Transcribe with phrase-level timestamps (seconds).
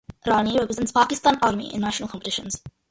[0.25, 2.59] Rani represents Pakistan Army in national competitions.